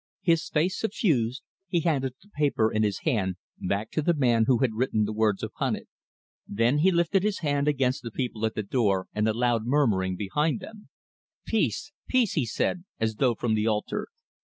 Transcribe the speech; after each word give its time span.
His 0.23 0.49
face 0.49 0.79
suffused, 0.79 1.43
he 1.67 1.81
handed 1.81 2.15
the 2.23 2.29
paper 2.29 2.71
in 2.71 2.81
his 2.81 3.01
hand 3.01 3.35
back 3.59 3.91
to 3.91 4.01
the 4.01 4.15
man 4.15 4.45
who 4.47 4.57
had 4.57 4.73
written 4.73 5.05
the 5.05 5.13
words 5.13 5.43
upon 5.43 5.75
it. 5.75 5.87
Then 6.47 6.79
he 6.79 6.89
lifted 6.89 7.21
his 7.21 7.41
hand 7.41 7.67
against 7.67 8.01
the 8.01 8.09
people 8.09 8.43
at 8.47 8.55
the 8.55 8.63
door 8.63 9.05
and 9.13 9.27
the 9.27 9.33
loud 9.35 9.67
murmuring 9.67 10.15
behind 10.15 10.59
them. 10.59 10.89
"Peace 11.45 11.91
peace!" 12.07 12.33
he 12.33 12.47
said, 12.47 12.83
as 12.99 13.17
though 13.17 13.35
from 13.35 13.53
the 13.53 13.67
altar. 13.67 14.07